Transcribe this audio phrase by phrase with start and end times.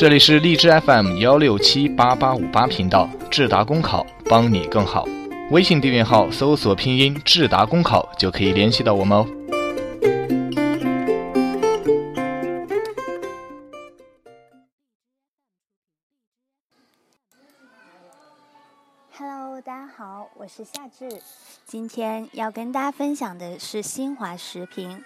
[0.00, 5.06] 这里是荔枝 FM 幺六七八八五八频道，智达公考帮你更好。
[5.50, 9.26] 微信订阅号搜索拼音智达公考就可以联系到我们哦。
[19.18, 21.20] Hello，大家好，我是夏至，
[21.66, 25.04] 今天要跟大家分享的是新华时评，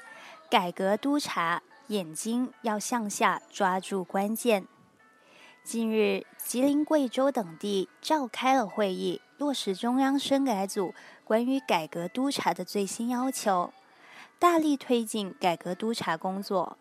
[0.48, 4.64] 改革督察眼睛要向下抓住关键。
[5.64, 13.72] 近日，吉林、贵州等地召开了会议，落实中央深改组关于改革督查的最新要求，
[14.38, 16.76] 大力推进改革督查工作。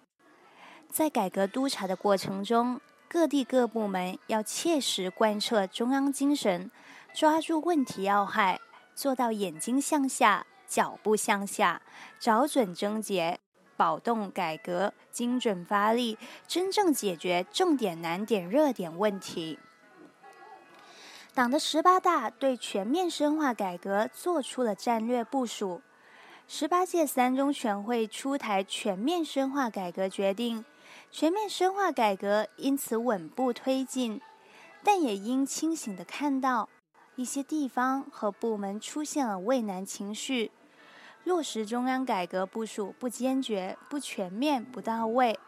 [0.89, 6.69] 在改革督查的过程中，各地各部门要切实贯彻中央精神，
[7.13, 8.59] 抓住问题要害，
[8.93, 11.81] 做到眼睛向下、脚步向下，
[12.19, 13.39] 找准症结。
[13.75, 19.59] 保动改革，精准发力，真正解决重点难点热点问题。
[21.33, 25.81] 党的十八大对全面深化改革作出了战略部署。
[26.47, 30.63] 十八届三中全会出台全面深化改革决定，
[31.09, 34.21] 全面深化改革因此稳步推进，
[34.83, 36.69] 但也应清醒地看到，
[37.15, 40.51] 一些地方和部门出现了畏难情绪。
[41.25, 45.39] 落实中央改革部署不坚决、不全面、不到位，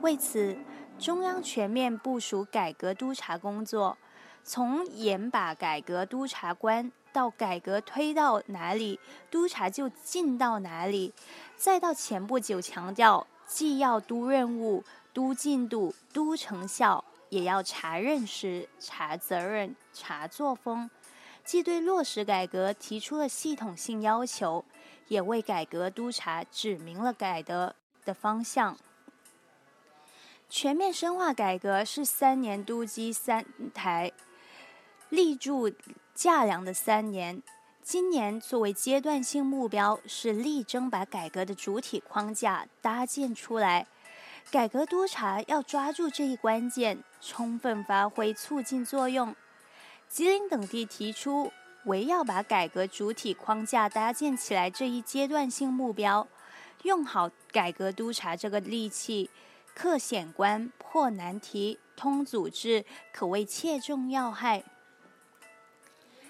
[0.00, 0.56] 为此，
[0.96, 3.98] 中央全面部署改革督查工作，
[4.44, 11.12] 从严把改革督查关到改革推到哪里，督查就进到哪里，
[11.56, 20.88] 再到前不久强调，既要督任务、督进度、督成效，也要查认识、查责任、查作风，
[21.44, 24.64] 既对落实改革提出了系统性要求。
[25.08, 28.76] 也为改革督查指明了改革的方向。
[30.48, 34.12] 全面深化改革是三年督基三台、
[35.10, 35.70] 立柱
[36.14, 37.42] 架梁的三年。
[37.82, 43.86] 今年作为阶段性目标，是力争把改革的主体框架搭建出来。
[44.50, 49.34] 改革督查要抓住这一关键，充分发挥促进作用。
[50.08, 51.52] 吉林等地提出。
[51.88, 56.28] 围绕把改革主体框架搭建起来这一阶段性目标，
[56.82, 59.30] 用好改革督查这个利器，
[59.74, 64.62] 克险关、破难题、通组织，可谓切中要害。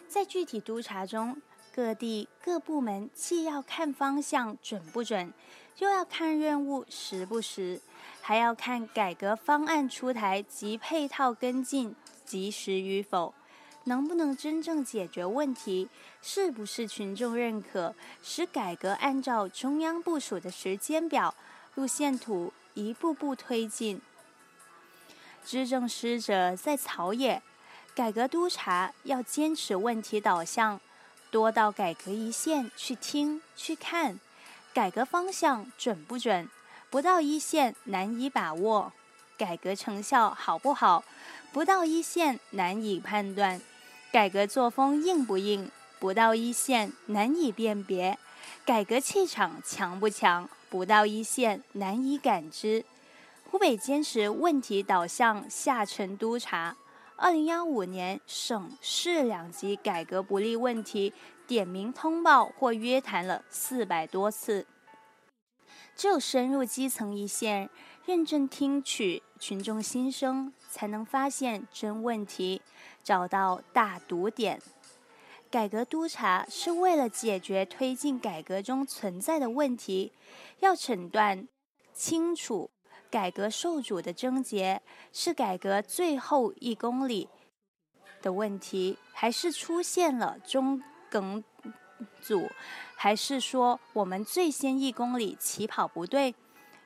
[0.07, 1.43] 在具体督查中，
[1.75, 5.33] 各地各部门既要看方向准不准，
[5.79, 7.81] 又要看任务实不实，
[8.21, 13.35] 还要看改革方案出台及配套跟进及时与否。
[13.85, 15.89] 能不能真正解决问题？
[16.21, 17.95] 是不是群众认可？
[18.23, 21.35] 使改革按照中央部署的时间表、
[21.75, 24.01] 路线图一步步推进。
[25.45, 27.43] 执政使者在草野，
[27.95, 30.79] 改革督查要坚持问题导向，
[31.31, 34.21] 多到改革一线去听去看，
[34.75, 36.49] 改革方向准不准？
[36.91, 38.93] 不到一线难以把握，
[39.39, 41.05] 改革成效好不好？
[41.53, 43.61] 不到一线难以判断。
[44.11, 48.17] 改革作风硬不硬，不到一线难以辨别；
[48.67, 52.85] 改革气场强不强，不到一线难以感知。
[53.51, 56.77] 湖北坚持问题导向下沉督查，
[57.17, 61.15] 二零幺五年省市两级改革不力问题
[61.47, 64.67] 点名通报或约谈了四百多次。
[65.99, 67.69] 只有深入基层一线，
[68.07, 72.63] 认真听取群众心声，才能发现真问题。
[73.03, 74.63] 找到大堵点，
[75.51, 80.13] 改革督查是为了解决推进改革中存在的问题，
[80.61, 81.49] 要诊断
[81.93, 82.71] 清楚
[83.11, 84.81] 改革受阻的症结，
[85.13, 87.29] 是改革最后一公里
[88.23, 90.81] 的问题，还是出现了中
[91.11, 91.43] 梗
[92.21, 92.51] 组，
[92.95, 96.35] 还是说我们最先一公里起跑不对？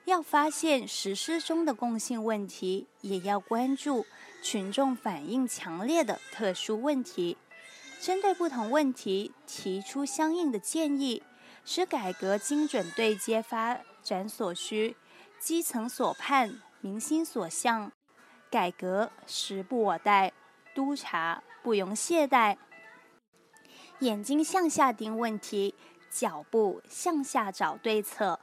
[0.05, 4.05] 要发现实施中的共性问题，也要关注
[4.43, 7.37] 群众反应强烈的特殊问题，
[8.00, 11.23] 针对不同问题提出相应的建议，
[11.65, 14.97] 使改革精准对接发展所需、
[15.38, 17.93] 基层所盼、民心所向。
[18.50, 20.32] 改革时不我待，
[20.75, 22.56] 督查不容懈怠，
[24.03, 25.77] 眼睛向下盯问题，
[26.11, 28.41] 脚步向下找对策。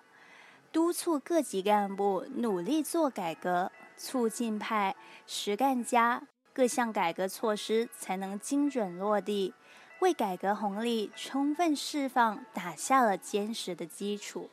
[0.72, 4.96] 督促各级干部努力做改革，促进派、
[5.28, 6.24] 实干家
[6.54, 9.54] 各项改革措施才能精准落地，
[10.00, 14.50] 为改革红利充分释放打下了坚实的基础。